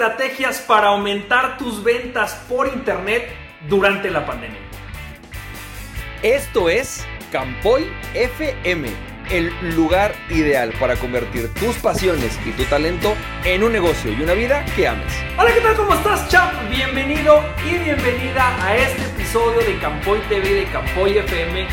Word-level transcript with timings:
estrategias 0.00 0.60
para 0.60 0.88
aumentar 0.88 1.58
tus 1.58 1.84
ventas 1.84 2.32
por 2.48 2.66
internet 2.68 3.28
durante 3.68 4.10
la 4.10 4.24
pandemia. 4.24 4.58
Esto 6.22 6.70
es 6.70 7.04
Campoy 7.30 7.86
FM, 8.14 8.88
el 9.30 9.52
lugar 9.76 10.14
ideal 10.30 10.72
para 10.80 10.96
convertir 10.96 11.52
tus 11.52 11.76
pasiones 11.76 12.38
y 12.46 12.52
tu 12.52 12.64
talento 12.64 13.14
en 13.44 13.62
un 13.62 13.72
negocio 13.72 14.10
y 14.10 14.22
una 14.22 14.32
vida 14.32 14.64
que 14.74 14.88
ames. 14.88 15.12
Hola, 15.36 15.52
¿qué 15.52 15.60
tal? 15.60 15.76
¿Cómo 15.76 15.92
estás, 15.92 16.26
chap? 16.30 16.50
Bienvenido 16.70 17.44
y 17.62 17.76
bienvenida 17.76 18.56
a 18.64 18.76
este 18.78 19.02
episodio 19.02 19.60
de 19.60 19.78
Campoy 19.80 20.18
TV 20.30 20.48
de 20.48 20.64
Campoy 20.72 21.18
FM. 21.18 21.68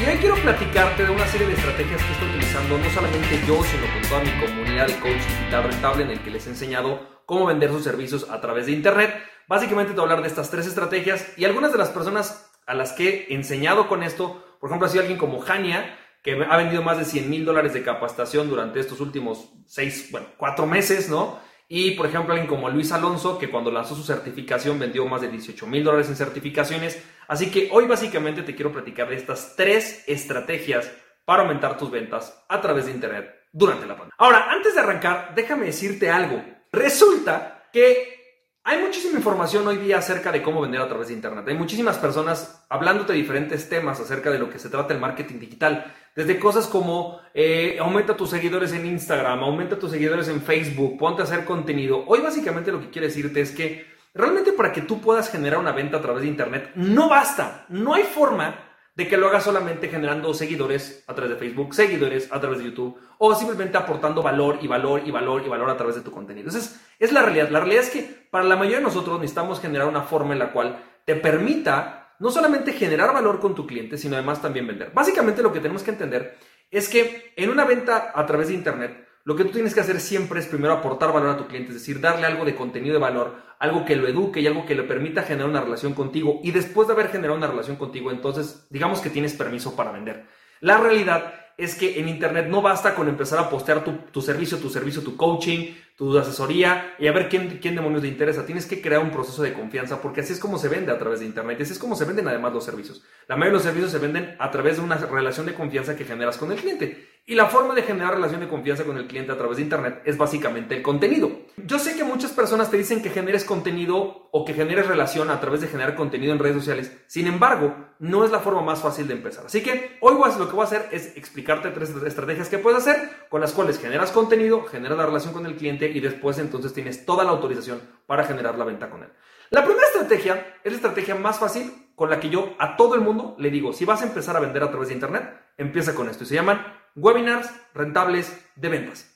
Y 0.00 0.08
hoy 0.08 0.16
quiero 0.18 0.36
platicarte 0.36 1.04
de 1.04 1.10
una 1.10 1.26
serie 1.26 1.48
de 1.48 1.54
estrategias 1.54 2.00
que 2.00 2.12
estoy 2.12 2.28
utilizando, 2.28 2.78
no 2.78 2.90
solamente 2.90 3.40
yo, 3.44 3.60
sino 3.64 3.92
con 3.92 4.02
toda 4.08 4.20
mi 4.20 4.46
comunidad 4.46 4.86
de 4.86 5.00
coach 5.00 5.26
digital 5.26 5.64
rentable 5.64 6.04
en 6.04 6.10
el 6.10 6.20
que 6.20 6.30
les 6.30 6.46
he 6.46 6.50
enseñado 6.50 7.11
cómo 7.26 7.46
vender 7.46 7.70
sus 7.70 7.84
servicios 7.84 8.28
a 8.30 8.40
través 8.40 8.66
de 8.66 8.72
Internet. 8.72 9.14
Básicamente 9.48 9.92
te 9.92 10.00
voy 10.00 10.08
a 10.08 10.12
hablar 10.12 10.22
de 10.22 10.28
estas 10.28 10.50
tres 10.50 10.66
estrategias 10.66 11.32
y 11.36 11.44
algunas 11.44 11.72
de 11.72 11.78
las 11.78 11.90
personas 11.90 12.50
a 12.66 12.74
las 12.74 12.92
que 12.92 13.26
he 13.28 13.34
enseñado 13.34 13.88
con 13.88 14.02
esto, 14.02 14.44
por 14.60 14.70
ejemplo, 14.70 14.86
ha 14.86 14.90
sido 14.90 15.02
alguien 15.02 15.18
como 15.18 15.40
Jania, 15.40 15.98
que 16.22 16.40
ha 16.48 16.56
vendido 16.56 16.82
más 16.82 16.98
de 16.98 17.04
100 17.04 17.28
mil 17.28 17.44
dólares 17.44 17.72
de 17.72 17.82
capacitación 17.82 18.48
durante 18.48 18.78
estos 18.78 19.00
últimos 19.00 19.52
seis, 19.66 20.08
bueno, 20.12 20.28
cuatro 20.36 20.66
meses, 20.66 21.08
¿no? 21.08 21.40
Y, 21.68 21.92
por 21.92 22.06
ejemplo, 22.06 22.34
alguien 22.34 22.48
como 22.48 22.68
Luis 22.68 22.92
Alonso, 22.92 23.38
que 23.38 23.50
cuando 23.50 23.70
lanzó 23.70 23.94
su 23.94 24.02
certificación 24.02 24.78
vendió 24.78 25.06
más 25.06 25.22
de 25.22 25.28
18 25.28 25.66
mil 25.66 25.82
dólares 25.82 26.08
en 26.08 26.16
certificaciones. 26.16 27.02
Así 27.28 27.50
que 27.50 27.70
hoy 27.72 27.86
básicamente 27.86 28.42
te 28.42 28.54
quiero 28.54 28.72
platicar 28.72 29.08
de 29.08 29.16
estas 29.16 29.56
tres 29.56 30.04
estrategias 30.06 30.92
para 31.24 31.42
aumentar 31.42 31.78
tus 31.78 31.90
ventas 31.90 32.44
a 32.48 32.60
través 32.60 32.86
de 32.86 32.92
Internet 32.92 33.30
durante 33.52 33.86
la 33.86 33.94
pandemia. 33.94 34.14
Ahora, 34.18 34.50
antes 34.50 34.74
de 34.74 34.80
arrancar, 34.80 35.32
déjame 35.34 35.66
decirte 35.66 36.10
algo. 36.10 36.42
Resulta 36.72 37.68
que 37.70 38.22
hay 38.64 38.80
muchísima 38.80 39.18
información 39.18 39.68
hoy 39.68 39.76
día 39.76 39.98
acerca 39.98 40.32
de 40.32 40.42
cómo 40.42 40.62
vender 40.62 40.80
a 40.80 40.88
través 40.88 41.08
de 41.08 41.14
Internet. 41.14 41.46
Hay 41.46 41.54
muchísimas 41.54 41.98
personas 41.98 42.64
hablándote 42.70 43.12
de 43.12 43.18
diferentes 43.18 43.68
temas 43.68 44.00
acerca 44.00 44.30
de 44.30 44.38
lo 44.38 44.48
que 44.48 44.58
se 44.58 44.70
trata 44.70 44.94
el 44.94 45.00
marketing 45.00 45.38
digital. 45.38 45.92
Desde 46.16 46.38
cosas 46.38 46.66
como 46.66 47.20
eh, 47.34 47.76
aumenta 47.78 48.16
tus 48.16 48.30
seguidores 48.30 48.72
en 48.72 48.86
Instagram, 48.86 49.40
aumenta 49.40 49.78
tus 49.78 49.90
seguidores 49.90 50.28
en 50.28 50.40
Facebook, 50.40 50.96
ponte 50.96 51.20
a 51.20 51.24
hacer 51.24 51.44
contenido. 51.44 52.04
Hoy 52.06 52.20
básicamente 52.20 52.72
lo 52.72 52.80
que 52.80 52.88
quiero 52.88 53.06
decirte 53.06 53.42
es 53.42 53.50
que 53.50 53.86
realmente 54.14 54.52
para 54.52 54.72
que 54.72 54.80
tú 54.80 54.98
puedas 54.98 55.30
generar 55.30 55.58
una 55.58 55.72
venta 55.72 55.98
a 55.98 56.02
través 56.02 56.22
de 56.22 56.28
Internet 56.28 56.70
no 56.74 57.10
basta. 57.10 57.66
No 57.68 57.92
hay 57.92 58.04
forma 58.04 58.71
de 58.94 59.08
que 59.08 59.16
lo 59.16 59.28
hagas 59.28 59.44
solamente 59.44 59.88
generando 59.88 60.34
seguidores 60.34 61.04
a 61.06 61.14
través 61.14 61.32
de 61.32 61.38
Facebook, 61.38 61.74
seguidores 61.74 62.30
a 62.30 62.40
través 62.40 62.58
de 62.58 62.66
YouTube 62.66 62.98
o 63.18 63.34
simplemente 63.34 63.78
aportando 63.78 64.22
valor 64.22 64.58
y 64.60 64.66
valor 64.66 65.02
y 65.04 65.10
valor 65.10 65.42
y 65.44 65.48
valor 65.48 65.70
a 65.70 65.76
través 65.76 65.96
de 65.96 66.02
tu 66.02 66.10
contenido. 66.10 66.48
Entonces, 66.48 66.80
es 66.98 67.12
la 67.12 67.22
realidad. 67.22 67.48
La 67.48 67.60
realidad 67.60 67.84
es 67.84 67.90
que 67.90 68.26
para 68.30 68.44
la 68.44 68.56
mayoría 68.56 68.78
de 68.78 68.84
nosotros 68.84 69.18
necesitamos 69.18 69.60
generar 69.60 69.88
una 69.88 70.02
forma 70.02 70.34
en 70.34 70.38
la 70.38 70.52
cual 70.52 70.78
te 71.04 71.16
permita 71.16 72.14
no 72.18 72.30
solamente 72.30 72.72
generar 72.72 73.12
valor 73.12 73.40
con 73.40 73.54
tu 73.54 73.66
cliente, 73.66 73.96
sino 73.96 74.14
además 74.14 74.42
también 74.42 74.66
vender. 74.66 74.92
Básicamente 74.92 75.42
lo 75.42 75.52
que 75.52 75.60
tenemos 75.60 75.82
que 75.82 75.90
entender 75.90 76.36
es 76.70 76.88
que 76.88 77.32
en 77.36 77.50
una 77.50 77.64
venta 77.64 78.12
a 78.14 78.26
través 78.26 78.48
de 78.48 78.54
Internet, 78.54 79.08
lo 79.24 79.36
que 79.36 79.44
tú 79.44 79.50
tienes 79.50 79.74
que 79.74 79.80
hacer 79.80 80.00
siempre 80.00 80.40
es 80.40 80.46
primero 80.46 80.72
aportar 80.72 81.12
valor 81.12 81.30
a 81.30 81.36
tu 81.36 81.46
cliente, 81.46 81.68
es 81.68 81.74
decir, 81.74 82.00
darle 82.00 82.26
algo 82.26 82.44
de 82.44 82.56
contenido 82.56 82.94
de 82.94 83.00
valor, 83.00 83.36
algo 83.60 83.84
que 83.84 83.94
lo 83.94 84.08
eduque 84.08 84.40
y 84.40 84.46
algo 84.46 84.66
que 84.66 84.74
le 84.74 84.82
permita 84.82 85.22
generar 85.22 85.48
una 85.48 85.60
relación 85.60 85.94
contigo. 85.94 86.40
Y 86.42 86.50
después 86.50 86.88
de 86.88 86.94
haber 86.94 87.08
generado 87.08 87.36
una 87.36 87.46
relación 87.46 87.76
contigo, 87.76 88.10
entonces 88.10 88.66
digamos 88.70 89.00
que 89.00 89.10
tienes 89.10 89.34
permiso 89.34 89.76
para 89.76 89.92
vender. 89.92 90.26
La 90.60 90.78
realidad 90.78 91.34
es 91.56 91.74
que 91.74 92.00
en 92.00 92.08
Internet 92.08 92.46
no 92.48 92.62
basta 92.62 92.94
con 92.94 93.08
empezar 93.08 93.38
a 93.38 93.50
postear 93.50 93.84
tu, 93.84 94.22
servicio, 94.22 94.58
tu 94.58 94.68
servicio, 94.68 95.02
tu 95.02 95.16
coaching, 95.16 95.74
tu 95.96 96.16
asesoría 96.18 96.94
y 96.98 97.06
a 97.06 97.12
ver 97.12 97.28
quién, 97.28 97.60
demonios 97.60 98.02
le 98.02 98.08
interesa. 98.08 98.46
Tienes 98.46 98.66
que 98.66 98.80
crear 98.80 99.02
un 99.02 99.10
proceso 99.10 99.42
de 99.42 99.52
confianza 99.52 100.00
porque 100.00 100.22
así 100.22 100.32
es 100.32 100.40
como 100.40 100.58
se 100.58 100.68
vende 100.68 100.90
a 100.90 100.98
través 100.98 101.20
de 101.20 101.26
Internet 101.26 101.60
así 101.60 101.72
es 101.72 101.78
como 101.78 101.94
se 101.94 102.04
venden 102.04 102.26
además 102.26 102.52
los 102.52 102.64
servicios. 102.64 103.04
La 103.28 103.36
mayoría 103.36 103.50
de 103.50 103.54
los 103.54 103.62
servicios 103.62 103.92
se 103.92 103.98
venden 103.98 104.34
a 104.38 104.50
través 104.50 104.76
de 104.76 104.82
una 104.82 104.96
relación 104.96 105.46
de 105.46 105.54
confianza 105.54 105.96
que 105.96 106.04
generas 106.04 106.38
con 106.38 106.50
el 106.50 106.58
cliente. 106.58 107.11
Y 107.24 107.36
la 107.36 107.46
forma 107.46 107.72
de 107.74 107.82
generar 107.82 108.14
relación 108.14 108.40
de 108.40 108.48
confianza 108.48 108.82
con 108.82 108.96
el 108.96 109.06
cliente 109.06 109.30
a 109.30 109.38
través 109.38 109.56
de 109.56 109.62
Internet 109.62 110.02
es 110.04 110.18
básicamente 110.18 110.74
el 110.74 110.82
contenido. 110.82 111.30
Yo 111.56 111.78
sé 111.78 111.94
que 111.94 112.02
muchas 112.02 112.32
personas 112.32 112.68
te 112.68 112.76
dicen 112.76 113.00
que 113.00 113.10
generes 113.10 113.44
contenido 113.44 114.28
o 114.32 114.44
que 114.44 114.54
generes 114.54 114.88
relación 114.88 115.30
a 115.30 115.38
través 115.38 115.60
de 115.60 115.68
generar 115.68 115.94
contenido 115.94 116.32
en 116.32 116.40
redes 116.40 116.56
sociales. 116.56 116.92
Sin 117.06 117.28
embargo, 117.28 117.76
no 118.00 118.24
es 118.24 118.32
la 118.32 118.40
forma 118.40 118.62
más 118.62 118.80
fácil 118.80 119.06
de 119.06 119.14
empezar. 119.14 119.46
Así 119.46 119.62
que 119.62 119.98
hoy 120.00 120.16
lo 120.36 120.48
que 120.48 120.52
voy 120.52 120.62
a 120.62 120.66
hacer 120.66 120.88
es 120.90 121.16
explicarte 121.16 121.70
tres 121.70 121.90
estrategias 121.90 122.48
que 122.48 122.58
puedes 122.58 122.80
hacer 122.80 122.96
con 123.28 123.40
las 123.40 123.52
cuales 123.52 123.78
generas 123.78 124.10
contenido, 124.10 124.64
generas 124.64 124.98
la 124.98 125.06
relación 125.06 125.32
con 125.32 125.46
el 125.46 125.54
cliente 125.54 125.88
y 125.88 126.00
después 126.00 126.38
entonces 126.38 126.72
tienes 126.72 127.06
toda 127.06 127.22
la 127.22 127.30
autorización 127.30 127.80
para 128.04 128.24
generar 128.24 128.58
la 128.58 128.64
venta 128.64 128.90
con 128.90 129.04
él. 129.04 129.10
La 129.50 129.64
primera 129.64 129.86
estrategia 129.86 130.56
es 130.64 130.72
la 130.72 130.76
estrategia 130.76 131.14
más 131.14 131.38
fácil 131.38 131.70
con 131.94 132.10
la 132.10 132.18
que 132.18 132.30
yo 132.30 132.56
a 132.58 132.76
todo 132.76 132.96
el 132.96 133.00
mundo 133.00 133.36
le 133.38 133.50
digo, 133.50 133.72
si 133.72 133.84
vas 133.84 134.02
a 134.02 134.06
empezar 134.06 134.36
a 134.36 134.40
vender 134.40 134.64
a 134.64 134.70
través 134.70 134.88
de 134.88 134.94
Internet, 134.94 135.30
empieza 135.56 135.94
con 135.94 136.08
esto. 136.08 136.24
Y 136.24 136.26
se 136.26 136.34
llaman 136.34 136.81
webinars 136.94 137.50
rentables 137.74 138.32
de 138.56 138.68
ventas. 138.68 139.08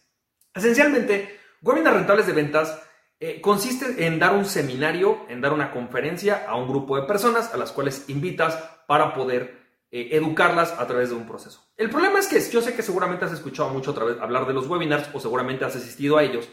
Esencialmente, 0.54 1.38
webinars 1.62 1.96
rentables 1.96 2.26
de 2.26 2.32
ventas 2.32 2.82
eh, 3.18 3.40
consiste 3.40 4.06
en 4.06 4.18
dar 4.18 4.34
un 4.34 4.44
seminario, 4.44 5.26
en 5.28 5.40
dar 5.40 5.52
una 5.52 5.70
conferencia 5.70 6.44
a 6.46 6.56
un 6.56 6.68
grupo 6.68 6.96
de 6.96 7.06
personas 7.06 7.52
a 7.54 7.56
las 7.56 7.72
cuales 7.72 8.08
invitas 8.08 8.56
para 8.86 9.14
poder 9.14 9.66
eh, 9.90 10.10
educarlas 10.12 10.72
a 10.72 10.86
través 10.86 11.10
de 11.10 11.14
un 11.14 11.26
proceso. 11.26 11.64
El 11.76 11.90
problema 11.90 12.18
es 12.18 12.26
que 12.26 12.40
yo 12.40 12.60
sé 12.60 12.74
que 12.74 12.82
seguramente 12.82 13.24
has 13.24 13.32
escuchado 13.32 13.70
mucho 13.70 13.92
otra 13.92 14.04
vez 14.04 14.20
hablar 14.20 14.46
de 14.46 14.52
los 14.52 14.66
webinars 14.66 15.08
o 15.14 15.20
seguramente 15.20 15.64
has 15.64 15.76
asistido 15.76 16.18
a 16.18 16.24
ellos. 16.24 16.48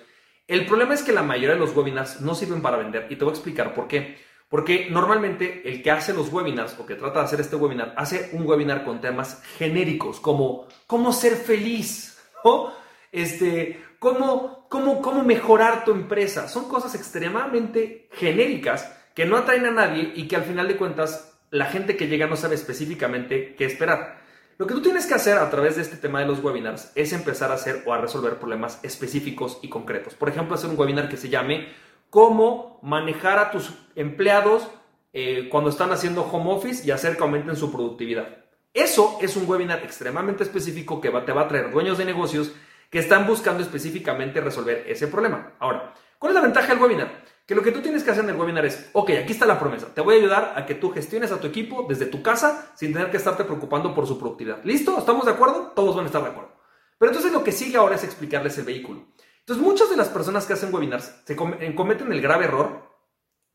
El 0.47 0.65
problema 0.65 0.93
es 0.93 1.03
que 1.03 1.13
la 1.13 1.23
mayoría 1.23 1.55
de 1.55 1.59
los 1.59 1.75
webinars 1.75 2.21
no 2.21 2.35
sirven 2.35 2.61
para 2.61 2.77
vender 2.77 3.07
y 3.09 3.15
te 3.15 3.23
voy 3.23 3.31
a 3.31 3.35
explicar 3.35 3.73
por 3.73 3.87
qué. 3.87 4.17
Porque 4.53 4.87
normalmente 4.91 5.63
el 5.65 5.81
que 5.81 5.89
hace 5.89 6.13
los 6.13 6.31
webinars 6.31 6.77
o 6.77 6.85
que 6.85 6.93
trata 6.93 7.17
de 7.17 7.25
hacer 7.25 7.41
este 7.41 7.55
webinar 7.55 7.95
hace 7.97 8.29
un 8.33 8.45
webinar 8.45 8.85
con 8.85 9.01
temas 9.01 9.41
genéricos 9.57 10.19
como 10.19 10.67
cómo 10.85 11.11
ser 11.11 11.37
feliz, 11.37 12.21
¿no? 12.45 12.71
Este, 13.11 13.83
cómo, 13.97 14.67
cómo, 14.69 15.01
cómo 15.01 15.23
mejorar 15.23 15.83
tu 15.83 15.91
empresa. 15.91 16.47
Son 16.47 16.69
cosas 16.69 16.93
extremadamente 16.93 18.07
genéricas 18.11 18.95
que 19.15 19.25
no 19.25 19.37
atraen 19.37 19.65
a 19.65 19.71
nadie 19.71 20.13
y 20.15 20.27
que 20.27 20.35
al 20.35 20.43
final 20.43 20.67
de 20.67 20.77
cuentas 20.77 21.33
la 21.49 21.65
gente 21.65 21.97
que 21.97 22.07
llega 22.07 22.27
no 22.27 22.35
sabe 22.35 22.53
específicamente 22.53 23.55
qué 23.55 23.65
esperar. 23.65 24.21
Lo 24.59 24.67
que 24.67 24.75
tú 24.75 24.83
tienes 24.83 25.07
que 25.07 25.15
hacer 25.15 25.39
a 25.39 25.49
través 25.49 25.77
de 25.77 25.81
este 25.81 25.97
tema 25.97 26.19
de 26.19 26.27
los 26.27 26.43
webinars 26.43 26.91
es 26.93 27.11
empezar 27.11 27.49
a 27.49 27.55
hacer 27.55 27.81
o 27.87 27.93
a 27.93 27.97
resolver 27.97 28.37
problemas 28.37 28.79
específicos 28.83 29.57
y 29.63 29.69
concretos. 29.69 30.13
Por 30.13 30.29
ejemplo, 30.29 30.53
hacer 30.53 30.69
un 30.69 30.77
webinar 30.77 31.09
que 31.09 31.17
se 31.17 31.29
llame 31.29 31.69
cómo 32.13 32.79
manejar 32.83 33.39
a 33.39 33.49
tus 33.49 33.73
empleados 33.95 34.67
eh, 35.13 35.49
cuando 35.49 35.71
están 35.71 35.91
haciendo 35.91 36.21
home 36.21 36.53
office 36.53 36.85
y 36.85 36.91
hacer 36.91 37.17
que 37.17 37.23
aumenten 37.23 37.55
su 37.55 37.71
productividad. 37.71 38.27
Eso 38.71 39.17
es 39.19 39.35
un 39.35 39.49
webinar 39.49 39.79
extremadamente 39.79 40.43
específico 40.43 41.01
que 41.01 41.09
te 41.09 41.31
va 41.31 41.41
a 41.41 41.47
traer 41.47 41.71
dueños 41.71 41.97
de 41.97 42.05
negocios 42.05 42.53
que 42.91 42.99
están 42.99 43.25
buscando 43.25 43.63
específicamente 43.63 44.41
resolver 44.41 44.85
ese 44.87 45.07
problema. 45.07 45.53
Ahora, 45.57 45.91
¿cuál 46.19 46.29
es 46.29 46.35
la 46.35 46.41
ventaja 46.41 46.67
del 46.67 46.83
webinar? 46.83 47.23
Que 47.47 47.55
lo 47.55 47.63
que 47.63 47.71
tú 47.71 47.81
tienes 47.81 48.03
que 48.03 48.11
hacer 48.11 48.25
en 48.25 48.29
el 48.29 48.35
webinar 48.35 48.63
es, 48.63 48.91
ok, 48.93 49.09
aquí 49.23 49.33
está 49.33 49.47
la 49.47 49.59
promesa, 49.59 49.87
te 49.91 50.01
voy 50.01 50.13
a 50.13 50.19
ayudar 50.19 50.53
a 50.55 50.67
que 50.67 50.75
tú 50.75 50.91
gestiones 50.91 51.31
a 51.31 51.39
tu 51.39 51.47
equipo 51.47 51.87
desde 51.89 52.05
tu 52.05 52.21
casa 52.21 52.71
sin 52.75 52.93
tener 52.93 53.09
que 53.09 53.17
estarte 53.17 53.43
preocupando 53.43 53.95
por 53.95 54.05
su 54.05 54.19
productividad. 54.19 54.63
¿Listo? 54.63 54.99
¿Estamos 54.99 55.25
de 55.25 55.31
acuerdo? 55.31 55.73
Todos 55.75 55.95
van 55.95 56.03
a 56.03 56.07
estar 56.09 56.21
de 56.21 56.29
acuerdo. 56.29 56.51
Pero 56.99 57.09
entonces 57.09 57.33
lo 57.33 57.43
que 57.43 57.51
sigue 57.51 57.77
ahora 57.77 57.95
es 57.95 58.03
explicarles 58.03 58.55
el 58.59 58.65
vehículo. 58.65 59.07
Entonces, 59.45 59.65
muchas 59.65 59.89
de 59.89 59.97
las 59.97 60.07
personas 60.07 60.45
que 60.45 60.53
hacen 60.53 60.73
webinars 60.73 61.21
se 61.25 61.33
eh, 61.33 61.75
cometen 61.75 62.11
el 62.13 62.21
grave 62.21 62.45
error 62.45 62.89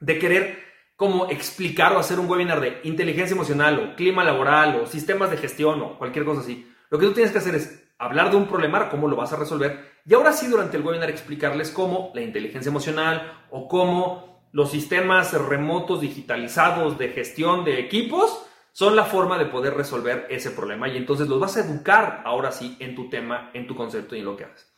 de 0.00 0.18
querer 0.18 0.58
como 0.96 1.30
explicar 1.30 1.92
o 1.92 1.98
hacer 1.98 2.18
un 2.18 2.28
webinar 2.28 2.60
de 2.60 2.80
inteligencia 2.84 3.34
emocional 3.34 3.78
o 3.78 3.96
clima 3.96 4.24
laboral 4.24 4.80
o 4.82 4.86
sistemas 4.86 5.30
de 5.30 5.38
gestión 5.38 5.80
o 5.80 5.96
cualquier 5.96 6.24
cosa 6.24 6.40
así. 6.40 6.70
Lo 6.90 6.98
que 6.98 7.06
tú 7.06 7.12
tienes 7.12 7.32
que 7.32 7.38
hacer 7.38 7.54
es 7.54 7.88
hablar 7.98 8.30
de 8.30 8.36
un 8.36 8.48
problema, 8.48 8.90
cómo 8.90 9.08
lo 9.08 9.16
vas 9.16 9.32
a 9.32 9.36
resolver 9.36 9.98
y 10.04 10.14
ahora 10.14 10.32
sí 10.32 10.46
durante 10.46 10.76
el 10.76 10.82
webinar 10.82 11.08
explicarles 11.08 11.70
cómo 11.70 12.10
la 12.14 12.20
inteligencia 12.20 12.68
emocional 12.68 13.44
o 13.50 13.68
cómo 13.68 14.42
los 14.52 14.70
sistemas 14.70 15.32
remotos 15.32 16.00
digitalizados 16.00 16.98
de 16.98 17.10
gestión 17.10 17.64
de 17.64 17.78
equipos 17.78 18.44
son 18.72 18.96
la 18.96 19.04
forma 19.04 19.38
de 19.38 19.46
poder 19.46 19.74
resolver 19.74 20.26
ese 20.30 20.50
problema 20.50 20.88
y 20.88 20.96
entonces 20.96 21.28
los 21.28 21.40
vas 21.40 21.56
a 21.56 21.60
educar 21.60 22.22
ahora 22.24 22.52
sí 22.52 22.76
en 22.80 22.94
tu 22.94 23.08
tema, 23.08 23.50
en 23.54 23.66
tu 23.66 23.74
concepto 23.74 24.16
y 24.16 24.18
en 24.18 24.24
lo 24.24 24.36
que 24.36 24.44
haces. 24.44 24.68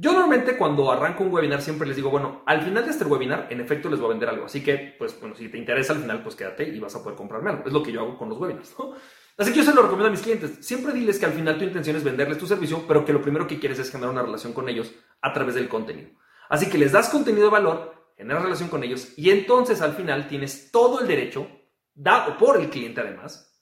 Yo 0.00 0.12
normalmente 0.12 0.56
cuando 0.56 0.90
arranco 0.90 1.24
un 1.24 1.30
webinar 1.30 1.60
siempre 1.60 1.86
les 1.86 1.94
digo, 1.94 2.08
bueno, 2.08 2.42
al 2.46 2.62
final 2.62 2.86
de 2.86 2.90
este 2.90 3.04
webinar, 3.04 3.48
en 3.50 3.60
efecto 3.60 3.90
les 3.90 4.00
voy 4.00 4.06
a 4.06 4.12
vender 4.12 4.30
algo. 4.30 4.46
Así 4.46 4.62
que, 4.62 4.94
pues, 4.98 5.20
bueno, 5.20 5.36
si 5.36 5.50
te 5.50 5.58
interesa 5.58 5.92
al 5.92 6.00
final, 6.00 6.22
pues 6.22 6.34
quédate 6.34 6.66
y 6.66 6.80
vas 6.80 6.94
a 6.94 7.02
poder 7.02 7.18
comprarme 7.18 7.50
algo. 7.50 7.64
Es 7.66 7.72
lo 7.74 7.82
que 7.82 7.92
yo 7.92 8.00
hago 8.00 8.16
con 8.16 8.30
los 8.30 8.38
webinars, 8.38 8.74
¿no? 8.78 8.94
Así 9.36 9.52
que 9.52 9.58
yo 9.58 9.62
se 9.62 9.74
lo 9.74 9.82
recomiendo 9.82 10.08
a 10.08 10.10
mis 10.10 10.22
clientes. 10.22 10.64
Siempre 10.64 10.94
diles 10.94 11.18
que 11.18 11.26
al 11.26 11.32
final 11.32 11.58
tu 11.58 11.64
intención 11.64 11.96
es 11.96 12.04
venderles 12.04 12.38
tu 12.38 12.46
servicio, 12.46 12.86
pero 12.88 13.04
que 13.04 13.12
lo 13.12 13.20
primero 13.20 13.46
que 13.46 13.60
quieres 13.60 13.78
es 13.78 13.90
generar 13.90 14.10
una 14.10 14.22
relación 14.22 14.54
con 14.54 14.70
ellos 14.70 14.90
a 15.20 15.34
través 15.34 15.54
del 15.54 15.68
contenido. 15.68 16.08
Así 16.48 16.70
que 16.70 16.78
les 16.78 16.92
das 16.92 17.10
contenido 17.10 17.44
de 17.44 17.50
valor, 17.50 18.12
generas 18.16 18.42
relación 18.42 18.70
con 18.70 18.82
ellos 18.82 19.12
y 19.18 19.28
entonces 19.28 19.82
al 19.82 19.92
final 19.92 20.28
tienes 20.28 20.70
todo 20.70 21.00
el 21.00 21.08
derecho, 21.08 21.46
dado 21.92 22.38
por 22.38 22.58
el 22.58 22.70
cliente 22.70 23.02
además, 23.02 23.54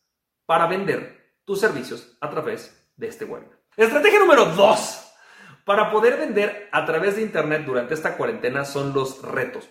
para 0.47 0.69
vender 0.69 1.35
tus 1.45 1.59
servicios 1.59 2.17
a 2.21 2.31
través 2.31 2.89
de 2.97 3.09
este 3.09 3.25
webinar. 3.25 3.59
Estrategia 3.77 4.21
número 4.21 4.45
2 4.45 5.08
para 5.69 5.91
poder 5.91 6.17
vender 6.17 6.71
a 6.73 6.87
través 6.87 7.17
de 7.17 7.21
Internet 7.21 7.65
durante 7.67 7.93
esta 7.93 8.17
cuarentena 8.17 8.65
son 8.65 8.95
los 8.95 9.21
retos. 9.21 9.69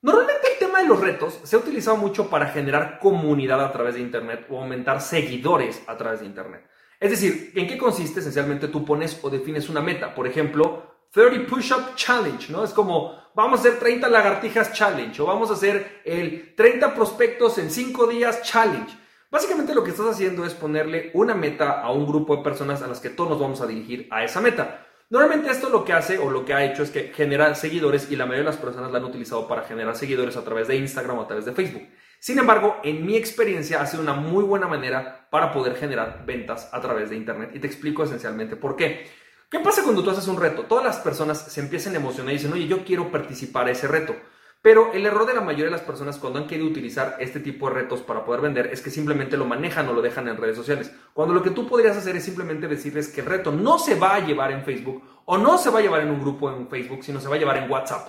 Normalmente 0.00 0.52
el 0.54 0.58
tema 0.58 0.80
de 0.80 0.88
los 0.88 0.98
retos 1.00 1.38
se 1.42 1.54
ha 1.54 1.58
utilizado 1.58 1.98
mucho 1.98 2.30
para 2.30 2.46
generar 2.46 2.98
comunidad 2.98 3.62
a 3.62 3.70
través 3.70 3.96
de 3.96 4.00
Internet 4.00 4.46
o 4.48 4.58
aumentar 4.58 5.02
seguidores 5.02 5.82
a 5.86 5.98
través 5.98 6.20
de 6.20 6.26
Internet. 6.26 6.66
Es 6.98 7.10
decir, 7.10 7.52
¿en 7.54 7.68
qué 7.68 7.76
consiste? 7.76 8.20
Esencialmente 8.20 8.68
tú 8.68 8.86
pones 8.86 9.20
o 9.22 9.28
defines 9.28 9.68
una 9.68 9.82
meta. 9.82 10.14
Por 10.14 10.26
ejemplo, 10.26 10.94
30 11.12 11.46
Push-Up 11.46 11.94
Challenge, 11.94 12.50
¿no? 12.50 12.64
Es 12.64 12.70
como, 12.70 13.14
vamos 13.34 13.58
a 13.58 13.68
hacer 13.68 13.78
30 13.78 14.08
lagartijas 14.08 14.72
challenge 14.72 15.20
o 15.20 15.26
vamos 15.26 15.50
a 15.50 15.54
hacer 15.54 16.00
el 16.06 16.54
30 16.54 16.94
prospectos 16.94 17.58
en 17.58 17.70
5 17.70 18.06
días 18.06 18.40
challenge. 18.44 18.96
Básicamente 19.30 19.74
lo 19.74 19.84
que 19.84 19.90
estás 19.90 20.06
haciendo 20.06 20.46
es 20.46 20.54
ponerle 20.54 21.10
una 21.12 21.34
meta 21.34 21.82
a 21.82 21.92
un 21.92 22.06
grupo 22.06 22.34
de 22.34 22.42
personas 22.42 22.80
a 22.80 22.86
las 22.86 23.00
que 23.00 23.10
todos 23.10 23.28
nos 23.28 23.38
vamos 23.38 23.60
a 23.60 23.66
dirigir 23.66 24.08
a 24.10 24.24
esa 24.24 24.40
meta. 24.40 24.86
Normalmente 25.10 25.50
esto 25.50 25.70
lo 25.70 25.86
que 25.86 25.94
hace 25.94 26.18
o 26.18 26.30
lo 26.30 26.44
que 26.44 26.52
ha 26.52 26.64
hecho 26.64 26.82
es 26.82 26.90
que 26.90 27.12
genera 27.14 27.54
seguidores 27.54 28.10
y 28.10 28.16
la 28.16 28.26
mayoría 28.26 28.44
de 28.44 28.50
las 28.50 28.60
personas 28.60 28.92
la 28.92 28.98
han 28.98 29.04
utilizado 29.04 29.48
para 29.48 29.62
generar 29.62 29.96
seguidores 29.96 30.36
a 30.36 30.44
través 30.44 30.68
de 30.68 30.76
Instagram 30.76 31.18
o 31.18 31.22
a 31.22 31.26
través 31.26 31.46
de 31.46 31.52
Facebook. 31.52 31.88
Sin 32.18 32.38
embargo, 32.38 32.76
en 32.84 33.06
mi 33.06 33.16
experiencia 33.16 33.80
ha 33.80 33.86
sido 33.86 34.02
una 34.02 34.12
muy 34.12 34.44
buena 34.44 34.68
manera 34.68 35.28
para 35.30 35.50
poder 35.50 35.76
generar 35.76 36.24
ventas 36.26 36.68
a 36.72 36.80
través 36.82 37.08
de 37.08 37.16
Internet 37.16 37.52
y 37.54 37.58
te 37.58 37.66
explico 37.66 38.04
esencialmente 38.04 38.56
por 38.56 38.76
qué. 38.76 39.06
¿Qué 39.50 39.60
pasa 39.60 39.82
cuando 39.82 40.04
tú 40.04 40.10
haces 40.10 40.28
un 40.28 40.38
reto? 40.38 40.64
Todas 40.64 40.84
las 40.84 40.98
personas 40.98 41.38
se 41.38 41.60
empiezan 41.60 41.94
a 41.94 41.98
emocionar 41.98 42.34
y 42.34 42.36
dicen, 42.36 42.52
oye, 42.52 42.66
yo 42.66 42.84
quiero 42.84 43.10
participar 43.10 43.66
a 43.66 43.70
ese 43.70 43.88
reto. 43.88 44.14
Pero 44.68 44.92
el 44.92 45.06
error 45.06 45.24
de 45.24 45.32
la 45.32 45.40
mayoría 45.40 45.64
de 45.64 45.70
las 45.70 45.80
personas 45.80 46.18
cuando 46.18 46.38
han 46.38 46.46
querido 46.46 46.68
utilizar 46.68 47.16
este 47.20 47.40
tipo 47.40 47.70
de 47.70 47.76
retos 47.76 48.02
para 48.02 48.22
poder 48.22 48.42
vender 48.42 48.66
es 48.66 48.82
que 48.82 48.90
simplemente 48.90 49.38
lo 49.38 49.46
manejan 49.46 49.88
o 49.88 49.94
lo 49.94 50.02
dejan 50.02 50.28
en 50.28 50.36
redes 50.36 50.56
sociales. 50.56 50.92
Cuando 51.14 51.32
lo 51.32 51.42
que 51.42 51.52
tú 51.52 51.66
podrías 51.66 51.96
hacer 51.96 52.16
es 52.16 52.24
simplemente 52.26 52.68
decirles 52.68 53.08
que 53.08 53.22
el 53.22 53.28
reto 53.28 53.50
no 53.50 53.78
se 53.78 53.94
va 53.94 54.16
a 54.16 54.20
llevar 54.20 54.52
en 54.52 54.64
Facebook 54.64 55.02
o 55.24 55.38
no 55.38 55.56
se 55.56 55.70
va 55.70 55.78
a 55.78 55.80
llevar 55.80 56.02
en 56.02 56.10
un 56.10 56.20
grupo 56.20 56.50
en 56.50 56.68
Facebook, 56.68 57.02
sino 57.02 57.18
se 57.18 57.28
va 57.28 57.36
a 57.36 57.38
llevar 57.38 57.56
en 57.56 57.70
WhatsApp. 57.70 58.08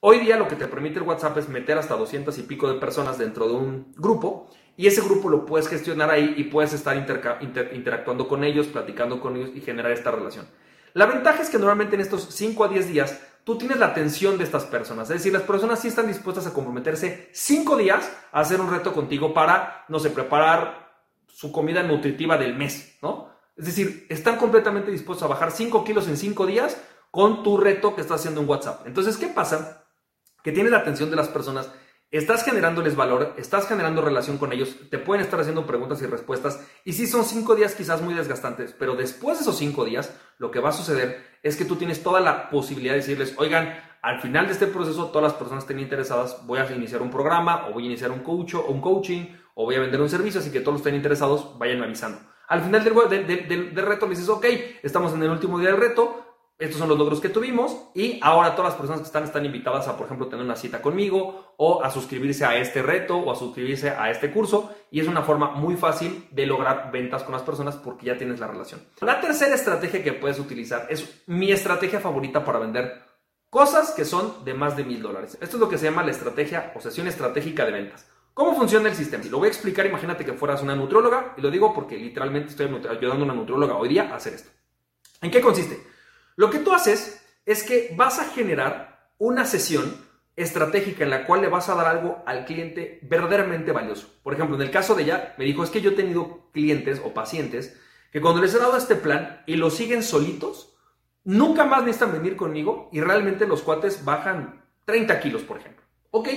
Hoy 0.00 0.18
día 0.18 0.36
lo 0.36 0.48
que 0.48 0.56
te 0.56 0.66
permite 0.66 0.98
el 0.98 1.04
WhatsApp 1.04 1.38
es 1.38 1.48
meter 1.48 1.78
hasta 1.78 1.94
200 1.94 2.36
y 2.38 2.42
pico 2.42 2.66
de 2.66 2.80
personas 2.80 3.16
dentro 3.16 3.46
de 3.46 3.54
un 3.54 3.92
grupo 3.96 4.50
y 4.76 4.88
ese 4.88 5.02
grupo 5.02 5.28
lo 5.28 5.46
puedes 5.46 5.68
gestionar 5.68 6.10
ahí 6.10 6.34
y 6.36 6.42
puedes 6.42 6.72
estar 6.72 6.96
interactuando 6.96 8.26
con 8.26 8.42
ellos, 8.42 8.66
platicando 8.66 9.20
con 9.20 9.36
ellos 9.36 9.50
y 9.54 9.60
generar 9.60 9.92
esta 9.92 10.10
relación. 10.10 10.48
La 10.92 11.06
ventaja 11.06 11.40
es 11.40 11.50
que 11.50 11.58
normalmente 11.58 11.94
en 11.94 12.00
estos 12.00 12.24
5 12.30 12.64
a 12.64 12.68
10 12.68 12.88
días 12.88 13.20
tú 13.44 13.58
tienes 13.58 13.78
la 13.78 13.86
atención 13.86 14.38
de 14.38 14.44
estas 14.44 14.64
personas. 14.64 15.10
Es 15.10 15.18
decir, 15.18 15.32
las 15.32 15.42
personas 15.42 15.80
sí 15.80 15.88
están 15.88 16.06
dispuestas 16.06 16.46
a 16.46 16.52
comprometerse 16.52 17.28
5 17.32 17.76
días 17.76 18.10
a 18.32 18.40
hacer 18.40 18.60
un 18.60 18.70
reto 18.70 18.92
contigo 18.92 19.34
para, 19.34 19.84
no 19.88 19.98
sé, 19.98 20.10
preparar 20.10 20.90
su 21.26 21.52
comida 21.52 21.82
nutritiva 21.82 22.36
del 22.36 22.56
mes, 22.56 22.98
¿no? 23.02 23.30
Es 23.56 23.66
decir, 23.66 24.06
están 24.08 24.36
completamente 24.36 24.90
dispuestos 24.90 25.24
a 25.24 25.28
bajar 25.28 25.50
5 25.50 25.84
kilos 25.84 26.08
en 26.08 26.16
5 26.16 26.46
días 26.46 26.76
con 27.10 27.42
tu 27.42 27.56
reto 27.58 27.94
que 27.94 28.00
estás 28.00 28.20
haciendo 28.20 28.40
en 28.40 28.48
WhatsApp. 28.48 28.86
Entonces, 28.86 29.16
¿qué 29.16 29.26
pasa? 29.26 29.84
Que 30.42 30.52
tienes 30.52 30.72
la 30.72 30.78
atención 30.78 31.10
de 31.10 31.16
las 31.16 31.28
personas 31.28 31.70
Estás 32.10 32.44
generándoles 32.44 32.96
valor, 32.96 33.34
estás 33.38 33.68
generando 33.68 34.02
relación 34.02 34.36
con 34.36 34.52
ellos, 34.52 34.76
te 34.90 34.98
pueden 34.98 35.24
estar 35.24 35.38
haciendo 35.38 35.64
preguntas 35.64 36.02
y 36.02 36.06
respuestas. 36.06 36.60
Y 36.84 36.94
sí 36.94 37.06
son 37.06 37.24
cinco 37.24 37.54
días 37.54 37.76
quizás 37.76 38.02
muy 38.02 38.14
desgastantes, 38.14 38.74
pero 38.76 38.96
después 38.96 39.38
de 39.38 39.42
esos 39.42 39.56
cinco 39.56 39.84
días, 39.84 40.12
lo 40.38 40.50
que 40.50 40.58
va 40.58 40.70
a 40.70 40.72
suceder 40.72 41.24
es 41.44 41.56
que 41.56 41.64
tú 41.64 41.76
tienes 41.76 42.02
toda 42.02 42.20
la 42.20 42.50
posibilidad 42.50 42.94
de 42.94 42.98
decirles, 42.98 43.34
oigan, 43.38 43.80
al 44.02 44.20
final 44.20 44.46
de 44.46 44.54
este 44.54 44.66
proceso, 44.66 45.10
todas 45.10 45.30
las 45.30 45.38
personas 45.38 45.62
estén 45.62 45.78
interesadas, 45.78 46.44
voy 46.46 46.58
a 46.58 46.68
iniciar 46.72 47.00
un 47.00 47.10
programa, 47.10 47.68
o 47.68 47.74
voy 47.74 47.84
a 47.84 47.86
iniciar 47.86 48.10
un 48.10 48.24
coach, 48.24 48.54
o 48.54 48.66
un 48.66 48.80
coaching, 48.80 49.26
o 49.54 49.64
voy 49.66 49.76
a 49.76 49.80
vender 49.80 50.00
un 50.00 50.08
servicio, 50.08 50.40
así 50.40 50.50
que 50.50 50.58
todos 50.58 50.72
los 50.72 50.80
estén 50.80 50.96
interesados, 50.96 51.56
vayan 51.60 51.80
avisando. 51.80 52.18
Al 52.48 52.62
final 52.62 52.82
del, 52.82 53.46
del, 53.46 53.86
reto 53.86 54.06
le 54.06 54.10
dices, 54.10 54.28
ok, 54.28 54.46
estamos 54.82 55.14
en 55.14 55.22
el 55.22 55.30
último 55.30 55.60
día 55.60 55.68
del 55.68 55.78
reto, 55.78 56.29
estos 56.60 56.78
son 56.78 56.90
los 56.90 56.98
logros 56.98 57.20
que 57.20 57.30
tuvimos 57.30 57.88
y 57.94 58.20
ahora 58.22 58.54
todas 58.54 58.72
las 58.72 58.78
personas 58.78 59.00
que 59.00 59.06
están 59.06 59.24
están 59.24 59.46
invitadas 59.46 59.88
a, 59.88 59.96
por 59.96 60.06
ejemplo, 60.06 60.28
tener 60.28 60.44
una 60.44 60.56
cita 60.56 60.82
conmigo 60.82 61.54
o 61.56 61.82
a 61.82 61.90
suscribirse 61.90 62.44
a 62.44 62.56
este 62.56 62.82
reto 62.82 63.16
o 63.16 63.32
a 63.32 63.34
suscribirse 63.34 63.90
a 63.90 64.10
este 64.10 64.30
curso 64.30 64.70
y 64.90 65.00
es 65.00 65.08
una 65.08 65.22
forma 65.22 65.52
muy 65.52 65.76
fácil 65.76 66.28
de 66.30 66.44
lograr 66.44 66.92
ventas 66.92 67.22
con 67.22 67.32
las 67.32 67.42
personas 67.42 67.76
porque 67.76 68.06
ya 68.06 68.18
tienes 68.18 68.40
la 68.40 68.46
relación. 68.46 68.80
La 69.00 69.20
tercera 69.20 69.54
estrategia 69.54 70.04
que 70.04 70.12
puedes 70.12 70.38
utilizar 70.38 70.86
es 70.90 71.22
mi 71.26 71.50
estrategia 71.50 71.98
favorita 71.98 72.44
para 72.44 72.58
vender 72.58 73.02
cosas 73.48 73.92
que 73.92 74.04
son 74.04 74.44
de 74.44 74.52
más 74.52 74.76
de 74.76 74.84
mil 74.84 75.00
dólares. 75.00 75.38
Esto 75.40 75.56
es 75.56 75.60
lo 75.60 75.68
que 75.68 75.78
se 75.78 75.86
llama 75.86 76.04
la 76.04 76.10
estrategia 76.10 76.72
o 76.76 76.80
sesión 76.80 77.08
estratégica 77.08 77.64
de 77.64 77.72
ventas. 77.72 78.06
¿Cómo 78.34 78.54
funciona 78.54 78.88
el 78.88 78.94
sistema? 78.94 79.24
Lo 79.30 79.38
voy 79.38 79.46
a 79.46 79.50
explicar, 79.50 79.86
imagínate 79.86 80.24
que 80.24 80.34
fueras 80.34 80.62
una 80.62 80.76
nutrióloga 80.76 81.34
y 81.36 81.40
lo 81.40 81.50
digo 81.50 81.74
porque 81.74 81.96
literalmente 81.96 82.50
estoy 82.50 82.66
ayudando 82.66 83.22
a 83.22 83.24
una 83.24 83.34
nutrióloga 83.34 83.76
hoy 83.76 83.88
día 83.88 84.10
a 84.12 84.16
hacer 84.16 84.34
esto. 84.34 84.50
¿En 85.22 85.30
qué 85.30 85.40
consiste? 85.40 85.89
Lo 86.40 86.48
que 86.48 86.60
tú 86.60 86.72
haces 86.72 87.20
es 87.44 87.62
que 87.62 87.92
vas 87.98 88.18
a 88.18 88.24
generar 88.24 89.10
una 89.18 89.44
sesión 89.44 89.94
estratégica 90.36 91.04
en 91.04 91.10
la 91.10 91.26
cual 91.26 91.42
le 91.42 91.48
vas 91.48 91.68
a 91.68 91.74
dar 91.74 91.86
algo 91.86 92.22
al 92.24 92.46
cliente 92.46 92.98
verdaderamente 93.02 93.72
valioso. 93.72 94.08
Por 94.22 94.32
ejemplo, 94.32 94.56
en 94.56 94.62
el 94.62 94.70
caso 94.70 94.94
de 94.94 95.02
ella, 95.02 95.34
me 95.36 95.44
dijo, 95.44 95.62
es 95.62 95.68
que 95.68 95.82
yo 95.82 95.90
he 95.90 95.94
tenido 95.94 96.48
clientes 96.52 97.02
o 97.04 97.12
pacientes 97.12 97.78
que 98.10 98.22
cuando 98.22 98.40
les 98.40 98.54
he 98.54 98.58
dado 98.58 98.78
este 98.78 98.96
plan 98.96 99.42
y 99.44 99.56
lo 99.56 99.68
siguen 99.68 100.02
solitos, 100.02 100.74
nunca 101.24 101.66
más 101.66 101.80
necesitan 101.84 102.12
venir 102.12 102.36
conmigo 102.36 102.88
y 102.90 103.02
realmente 103.02 103.46
los 103.46 103.60
cuates 103.60 104.02
bajan 104.06 104.64
30 104.86 105.20
kilos, 105.20 105.42
por 105.42 105.58
ejemplo. 105.58 105.84
Ok, 106.10 106.28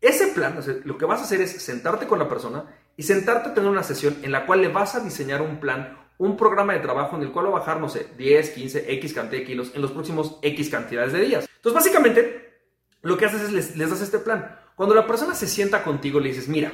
ese 0.00 0.28
plan, 0.28 0.58
lo 0.86 0.96
que 0.96 1.04
vas 1.04 1.20
a 1.20 1.24
hacer 1.24 1.42
es 1.42 1.50
sentarte 1.62 2.06
con 2.06 2.18
la 2.18 2.30
persona 2.30 2.64
y 2.96 3.02
sentarte 3.02 3.50
a 3.50 3.54
tener 3.54 3.68
una 3.68 3.82
sesión 3.82 4.16
en 4.22 4.32
la 4.32 4.46
cual 4.46 4.62
le 4.62 4.68
vas 4.68 4.94
a 4.94 5.00
diseñar 5.00 5.42
un 5.42 5.60
plan 5.60 5.98
un 6.18 6.36
programa 6.36 6.72
de 6.72 6.80
trabajo 6.80 7.16
en 7.16 7.22
el 7.22 7.32
cual 7.32 7.46
va 7.46 7.50
a 7.50 7.58
bajar, 7.60 7.80
no 7.80 7.88
sé, 7.88 8.08
10, 8.16 8.50
15, 8.50 8.92
X 8.94 9.12
cantidad 9.12 9.40
de 9.40 9.46
kilos 9.46 9.72
en 9.74 9.82
los 9.82 9.92
próximos 9.92 10.38
X 10.42 10.70
cantidades 10.70 11.12
de 11.12 11.20
días. 11.20 11.48
Entonces, 11.56 11.74
básicamente, 11.74 12.60
lo 13.02 13.16
que 13.16 13.26
haces 13.26 13.42
es 13.42 13.76
les, 13.76 13.90
das 13.90 14.00
este 14.00 14.18
plan. 14.18 14.58
Cuando 14.76 14.94
la 14.94 15.06
persona 15.06 15.34
se 15.34 15.46
sienta 15.46 15.82
contigo, 15.82 16.20
le 16.20 16.28
dices, 16.28 16.48
mira, 16.48 16.72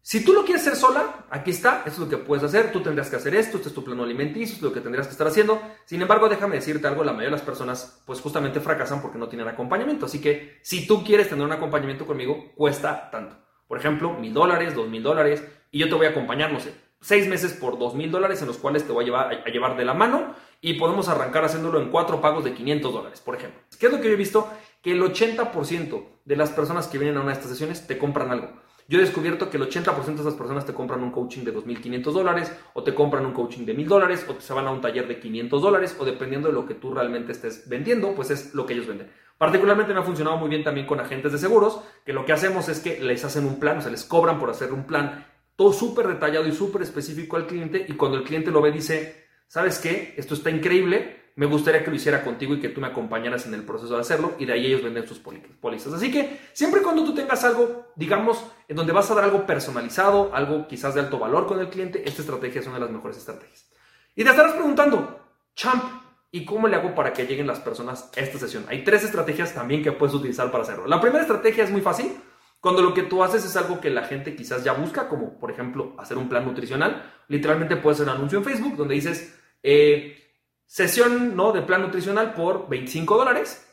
si 0.00 0.24
tú 0.24 0.32
lo 0.32 0.44
quieres 0.44 0.62
hacer 0.62 0.76
sola, 0.76 1.26
aquí 1.30 1.50
está, 1.50 1.78
esto 1.78 1.90
es 1.90 1.98
lo 1.98 2.08
que 2.08 2.16
puedes 2.16 2.44
hacer, 2.44 2.72
tú 2.72 2.80
tendrías 2.80 3.10
que 3.10 3.16
hacer 3.16 3.34
esto, 3.34 3.56
este 3.56 3.68
es 3.68 3.74
tu 3.74 3.84
plano 3.84 4.04
alimenticio, 4.04 4.54
esto 4.54 4.66
es 4.66 4.70
lo 4.70 4.72
que 4.72 4.80
tendrías 4.80 5.06
que 5.06 5.12
estar 5.12 5.26
haciendo. 5.26 5.60
Sin 5.84 6.00
embargo, 6.00 6.28
déjame 6.28 6.56
decirte 6.56 6.86
algo, 6.86 7.04
la 7.04 7.12
mayoría 7.12 7.28
de 7.28 7.36
las 7.36 7.42
personas 7.42 8.02
pues 8.06 8.20
justamente 8.20 8.60
fracasan 8.60 9.02
porque 9.02 9.18
no 9.18 9.28
tienen 9.28 9.48
acompañamiento. 9.48 10.06
Así 10.06 10.20
que 10.20 10.58
si 10.62 10.86
tú 10.86 11.04
quieres 11.04 11.28
tener 11.28 11.44
un 11.44 11.52
acompañamiento 11.52 12.06
conmigo, 12.06 12.52
cuesta 12.54 13.10
tanto. 13.10 13.36
Por 13.66 13.78
ejemplo, 13.78 14.14
mil 14.14 14.32
dólares, 14.32 14.74
dos 14.74 14.88
mil 14.88 15.02
dólares, 15.02 15.44
y 15.70 15.78
yo 15.78 15.88
te 15.88 15.94
voy 15.94 16.06
a 16.06 16.10
acompañar, 16.10 16.52
no 16.52 16.60
sé, 16.60 16.72
seis 17.00 17.28
meses 17.28 17.52
por 17.52 17.78
dos 17.78 17.94
mil 17.94 18.10
dólares 18.10 18.40
en 18.42 18.48
los 18.48 18.58
cuales 18.58 18.84
te 18.84 18.92
voy 18.92 19.04
a 19.04 19.06
llevar, 19.06 19.42
a 19.46 19.50
llevar 19.50 19.76
de 19.76 19.84
la 19.84 19.94
mano 19.94 20.34
y 20.60 20.74
podemos 20.74 21.08
arrancar 21.08 21.44
haciéndolo 21.44 21.80
en 21.80 21.90
cuatro 21.90 22.20
pagos 22.20 22.44
de 22.44 22.52
500 22.52 22.92
dólares, 22.92 23.20
por 23.20 23.36
ejemplo. 23.36 23.60
¿Qué 23.78 23.86
es 23.86 23.92
lo 23.92 24.00
que 24.00 24.08
yo 24.08 24.14
he 24.14 24.16
visto? 24.16 24.48
Que 24.82 24.92
el 24.92 25.02
80% 25.02 26.04
de 26.24 26.36
las 26.36 26.50
personas 26.50 26.88
que 26.88 26.98
vienen 26.98 27.16
a 27.16 27.20
una 27.20 27.30
de 27.30 27.34
estas 27.34 27.50
sesiones 27.50 27.86
te 27.86 27.98
compran 27.98 28.30
algo. 28.30 28.50
Yo 28.90 28.98
he 28.98 29.02
descubierto 29.02 29.50
que 29.50 29.58
el 29.58 29.68
80% 29.68 30.14
de 30.14 30.20
esas 30.22 30.34
personas 30.34 30.64
te 30.64 30.72
compran 30.72 31.02
un 31.02 31.10
coaching 31.10 31.44
de 31.44 31.54
2.500 31.54 32.10
dólares, 32.10 32.52
o 32.72 32.82
te 32.82 32.94
compran 32.94 33.26
un 33.26 33.34
coaching 33.34 33.66
de 33.66 33.76
1.000 33.76 33.86
dólares, 33.86 34.26
o 34.26 34.40
se 34.40 34.54
van 34.54 34.66
a 34.66 34.70
un 34.70 34.80
taller 34.80 35.06
de 35.06 35.20
500 35.20 35.60
dólares, 35.60 35.96
o 35.98 36.06
dependiendo 36.06 36.48
de 36.48 36.54
lo 36.54 36.66
que 36.66 36.72
tú 36.72 36.94
realmente 36.94 37.32
estés 37.32 37.68
vendiendo, 37.68 38.14
pues 38.14 38.30
es 38.30 38.54
lo 38.54 38.64
que 38.64 38.72
ellos 38.72 38.86
venden. 38.86 39.12
Particularmente 39.36 39.92
me 39.92 40.00
ha 40.00 40.04
funcionado 40.04 40.38
muy 40.38 40.48
bien 40.48 40.64
también 40.64 40.86
con 40.86 41.00
agentes 41.00 41.32
de 41.32 41.38
seguros, 41.38 41.80
que 42.06 42.14
lo 42.14 42.24
que 42.24 42.32
hacemos 42.32 42.70
es 42.70 42.80
que 42.80 42.98
les 42.98 43.22
hacen 43.26 43.44
un 43.44 43.60
plan, 43.60 43.76
o 43.76 43.82
sea, 43.82 43.90
les 43.90 44.04
cobran 44.04 44.38
por 44.38 44.48
hacer 44.48 44.72
un 44.72 44.84
plan 44.84 45.26
todo 45.58 45.72
súper 45.72 46.06
detallado 46.06 46.46
y 46.46 46.52
súper 46.52 46.82
específico 46.82 47.36
al 47.36 47.48
cliente 47.48 47.84
y 47.88 47.94
cuando 47.94 48.16
el 48.16 48.22
cliente 48.22 48.52
lo 48.52 48.62
ve 48.62 48.70
dice, 48.70 49.26
¿sabes 49.48 49.80
qué? 49.80 50.14
Esto 50.16 50.34
está 50.34 50.50
increíble, 50.50 51.32
me 51.34 51.46
gustaría 51.46 51.82
que 51.82 51.90
lo 51.90 51.96
hiciera 51.96 52.22
contigo 52.22 52.54
y 52.54 52.60
que 52.60 52.68
tú 52.68 52.80
me 52.80 52.86
acompañaras 52.86 53.44
en 53.46 53.54
el 53.54 53.64
proceso 53.64 53.96
de 53.96 54.00
hacerlo 54.00 54.36
y 54.38 54.44
de 54.44 54.52
ahí 54.52 54.66
ellos 54.66 54.84
venden 54.84 55.08
sus 55.08 55.18
pólizas. 55.18 55.92
Así 55.92 56.12
que 56.12 56.38
siempre 56.52 56.80
cuando 56.80 57.02
tú 57.02 57.12
tengas 57.12 57.42
algo, 57.42 57.88
digamos, 57.96 58.44
en 58.68 58.76
donde 58.76 58.92
vas 58.92 59.10
a 59.10 59.16
dar 59.16 59.24
algo 59.24 59.46
personalizado, 59.46 60.30
algo 60.32 60.68
quizás 60.68 60.94
de 60.94 61.00
alto 61.00 61.18
valor 61.18 61.48
con 61.48 61.58
el 61.58 61.68
cliente, 61.68 62.08
esta 62.08 62.22
estrategia 62.22 62.60
es 62.60 62.66
una 62.68 62.76
de 62.76 62.82
las 62.82 62.90
mejores 62.92 63.18
estrategias. 63.18 63.68
Y 64.14 64.22
te 64.22 64.30
estarás 64.30 64.52
preguntando, 64.52 65.18
champ, 65.56 65.82
¿y 66.30 66.44
cómo 66.44 66.68
le 66.68 66.76
hago 66.76 66.94
para 66.94 67.12
que 67.12 67.26
lleguen 67.26 67.48
las 67.48 67.58
personas 67.58 68.12
a 68.16 68.20
esta 68.20 68.38
sesión? 68.38 68.64
Hay 68.68 68.84
tres 68.84 69.02
estrategias 69.02 69.52
también 69.52 69.82
que 69.82 69.90
puedes 69.90 70.14
utilizar 70.14 70.52
para 70.52 70.62
hacerlo. 70.62 70.86
La 70.86 71.00
primera 71.00 71.22
estrategia 71.22 71.64
es 71.64 71.70
muy 71.72 71.80
fácil, 71.80 72.12
cuando 72.60 72.82
lo 72.82 72.92
que 72.92 73.02
tú 73.02 73.22
haces 73.22 73.44
es 73.44 73.56
algo 73.56 73.80
que 73.80 73.90
la 73.90 74.04
gente 74.04 74.34
quizás 74.34 74.64
ya 74.64 74.72
busca, 74.72 75.08
como 75.08 75.38
por 75.38 75.50
ejemplo 75.50 75.94
hacer 75.98 76.18
un 76.18 76.28
plan 76.28 76.44
nutricional, 76.44 77.12
literalmente 77.28 77.76
puedes 77.76 78.00
hacer 78.00 78.10
un 78.10 78.16
anuncio 78.16 78.38
en 78.38 78.44
Facebook 78.44 78.76
donde 78.76 78.94
dices 78.94 79.38
eh, 79.62 80.34
sesión 80.66 81.36
¿no? 81.36 81.52
de 81.52 81.62
plan 81.62 81.82
nutricional 81.82 82.34
por 82.34 82.68
25 82.68 83.16
dólares. 83.16 83.64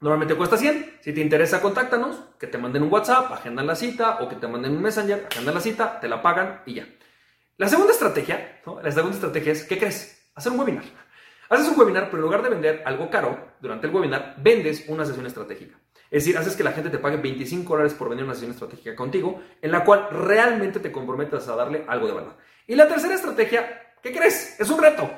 Normalmente 0.00 0.34
cuesta 0.34 0.56
100. 0.56 0.98
Si 1.02 1.12
te 1.12 1.20
interesa, 1.20 1.60
contáctanos, 1.60 2.16
que 2.38 2.46
te 2.46 2.56
manden 2.56 2.82
un 2.84 2.92
WhatsApp, 2.92 3.32
agendan 3.32 3.66
la 3.66 3.74
cita, 3.74 4.18
o 4.20 4.28
que 4.28 4.36
te 4.36 4.48
manden 4.48 4.72
un 4.72 4.82
Messenger, 4.82 5.26
agendan 5.30 5.54
la 5.54 5.60
cita, 5.60 6.00
te 6.00 6.08
la 6.08 6.22
pagan 6.22 6.62
y 6.64 6.74
ya. 6.74 6.88
La 7.58 7.68
segunda 7.68 7.92
estrategia, 7.92 8.62
la 8.82 8.90
segunda 8.90 9.16
estrategia 9.16 9.52
es, 9.52 9.64
¿qué 9.64 9.78
crees? 9.78 10.30
Hacer 10.34 10.52
un 10.52 10.60
webinar. 10.60 10.84
Haces 11.50 11.68
un 11.68 11.78
webinar, 11.78 12.04
pero 12.06 12.18
en 12.18 12.22
lugar 12.22 12.42
de 12.42 12.48
vender 12.48 12.82
algo 12.86 13.10
caro 13.10 13.56
durante 13.60 13.86
el 13.86 13.94
webinar, 13.94 14.36
vendes 14.38 14.84
una 14.88 15.04
sesión 15.04 15.26
estratégica. 15.26 15.76
Es 16.10 16.24
decir, 16.24 16.36
haces 16.36 16.56
que 16.56 16.64
la 16.64 16.72
gente 16.72 16.90
te 16.90 16.98
pague 16.98 17.18
25 17.18 17.72
dólares 17.72 17.94
por 17.94 18.08
vender 18.08 18.24
una 18.24 18.34
sesión 18.34 18.50
estratégica 18.50 18.96
contigo, 18.96 19.40
en 19.62 19.70
la 19.70 19.84
cual 19.84 20.08
realmente 20.10 20.80
te 20.80 20.90
comprometas 20.90 21.46
a 21.46 21.54
darle 21.54 21.84
algo 21.86 22.08
de 22.08 22.12
valor. 22.12 22.36
Y 22.66 22.74
la 22.74 22.88
tercera 22.88 23.14
estrategia, 23.14 23.94
¿qué 24.02 24.12
crees? 24.12 24.58
Es 24.58 24.68
un 24.70 24.82
reto. 24.82 25.08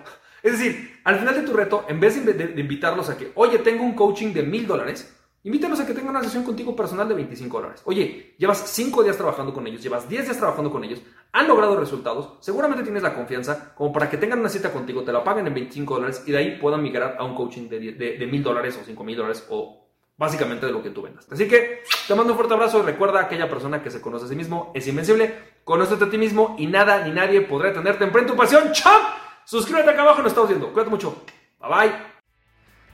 Es 0.42 0.58
decir, 0.58 1.00
al 1.04 1.18
final 1.18 1.34
de 1.34 1.42
tu 1.42 1.54
reto, 1.54 1.86
en 1.88 1.98
vez 1.98 2.22
de, 2.24 2.60
invitarlos 2.60 3.08
a 3.08 3.16
que, 3.16 3.32
oye, 3.36 3.60
tengo 3.60 3.84
un 3.84 3.94
coaching 3.94 4.34
de 4.34 4.42
mil 4.42 4.66
dólares, 4.66 5.16
invítalos 5.44 5.80
a 5.80 5.86
que 5.86 5.94
tengan 5.94 6.10
una 6.10 6.24
sesión 6.24 6.44
contigo 6.44 6.76
personal 6.76 7.08
de 7.08 7.14
25 7.14 7.56
dólares. 7.56 7.82
Oye, 7.86 8.34
llevas 8.36 8.58
5 8.58 9.02
días 9.02 9.16
trabajando 9.16 9.54
con 9.54 9.66
ellos, 9.66 9.82
llevas 9.82 10.06
10 10.06 10.24
días 10.24 10.36
trabajando 10.36 10.70
con 10.70 10.84
ellos, 10.84 11.00
han 11.32 11.48
logrado 11.48 11.78
resultados, 11.80 12.34
seguramente 12.40 12.82
tienes 12.82 13.02
la 13.02 13.14
confianza 13.14 13.74
como 13.74 13.92
para 13.94 14.10
que 14.10 14.18
tengan 14.18 14.40
una 14.40 14.50
cita 14.50 14.70
contigo, 14.70 15.04
te 15.04 15.12
la 15.12 15.24
paguen 15.24 15.46
en 15.46 15.54
25 15.54 15.94
dólares 15.94 16.22
y 16.26 16.32
de 16.32 16.38
ahí 16.38 16.58
puedan 16.60 16.82
migrar 16.82 17.16
a 17.18 17.24
un 17.24 17.34
coaching 17.34 17.68
de 17.68 18.28
mil 18.30 18.42
dólares 18.42 18.78
o 18.80 18.84
5 18.84 19.04
mil 19.04 19.16
dólares 19.16 19.46
o 19.48 19.81
básicamente 20.16 20.66
de 20.66 20.72
lo 20.72 20.82
que 20.82 20.90
tú 20.90 21.02
vendas. 21.02 21.26
Así 21.30 21.46
que 21.48 21.82
te 22.06 22.14
mando 22.14 22.32
un 22.32 22.36
fuerte 22.36 22.54
abrazo 22.54 22.80
y 22.80 22.82
recuerda 22.82 23.20
aquella 23.20 23.48
persona 23.48 23.82
que 23.82 23.90
se 23.90 24.00
conoce 24.00 24.26
a 24.26 24.28
sí 24.28 24.36
mismo 24.36 24.70
es 24.74 24.86
invencible, 24.86 25.34
conócete 25.64 26.04
a 26.04 26.10
ti 26.10 26.18
mismo 26.18 26.54
y 26.58 26.66
nada 26.66 27.04
ni 27.06 27.12
nadie 27.12 27.40
podrá 27.40 27.72
tenerte 27.72 28.04
en 28.04 28.26
tu 28.26 28.36
pasión. 28.36 28.72
¡Champ! 28.72 29.04
Suscríbete 29.44 29.90
acá 29.90 30.02
abajo 30.02 30.22
nos 30.22 30.30
estamos 30.32 30.48
viendo. 30.48 30.72
Cuídate 30.72 30.90
mucho. 30.90 31.24
Bye 31.60 31.70
bye. 31.70 31.92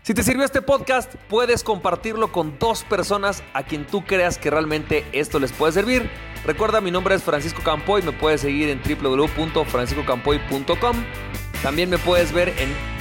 Si 0.02 0.14
te 0.14 0.22
sirvió 0.22 0.44
este 0.44 0.62
podcast, 0.62 1.14
puedes 1.28 1.62
compartirlo 1.62 2.32
con 2.32 2.58
dos 2.58 2.82
personas 2.84 3.42
a 3.52 3.64
quien 3.64 3.86
tú 3.86 4.06
creas 4.06 4.38
que 4.38 4.48
realmente 4.48 5.04
esto 5.12 5.38
les 5.38 5.52
puede 5.52 5.72
servir. 5.72 6.08
Recuerda, 6.46 6.80
mi 6.80 6.90
nombre 6.90 7.14
es 7.14 7.22
Francisco 7.22 7.60
Campoy, 7.62 8.00
me 8.00 8.12
puedes 8.12 8.40
seguir 8.40 8.70
en 8.70 8.80
www.franciscocampoy.com. 8.80 10.96
También 11.62 11.90
me 11.90 11.98
puedes 11.98 12.32
ver 12.32 12.54
en 12.58 12.74